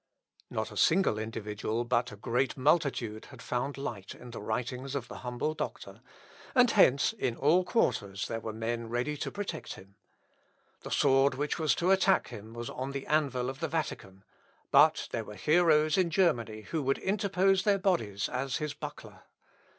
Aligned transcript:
"Not 0.49 0.71
a 0.71 0.77
single 0.77 1.19
individual, 1.19 1.83
but 1.85 2.11
a 2.11 2.15
great 2.15 2.57
multitude, 2.57 3.25
had 3.25 3.39
found 3.39 3.77
light 3.77 4.15
in 4.15 4.31
the 4.31 4.41
writings 4.41 4.95
of 4.95 5.07
the 5.07 5.19
humble 5.19 5.53
doctor; 5.53 6.01
and 6.55 6.71
hence, 6.71 7.13
in 7.13 7.35
all 7.35 7.63
quarters, 7.63 8.27
there 8.27 8.39
were 8.39 8.51
men 8.51 8.89
ready 8.89 9.15
to 9.17 9.29
protect 9.29 9.75
him. 9.75 9.95
The 10.79 10.89
sword 10.89 11.35
which 11.35 11.59
was 11.59 11.75
to 11.75 11.91
attack 11.91 12.29
him 12.29 12.55
was 12.55 12.67
on 12.67 12.93
the 12.93 13.05
anvil 13.05 13.47
of 13.47 13.59
the 13.59 13.67
Vatican; 13.67 14.23
but 14.71 15.07
there 15.11 15.23
were 15.23 15.35
heroes 15.35 15.99
in 15.99 16.09
Germany 16.09 16.61
who 16.61 16.81
would 16.81 16.97
interpose 16.97 17.61
their 17.61 17.77
bodies 17.77 18.27
as 18.27 18.57
his 18.57 18.73
buckler. 18.73 19.25